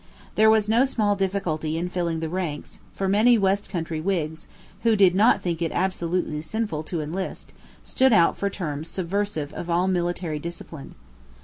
[0.33, 4.47] There was no small difficulty in filling the ranks: for many West country Whigs,
[4.81, 9.69] who did not think it absolutely sinful to enlist, stood out for terms subversive of
[9.69, 10.95] all military discipline.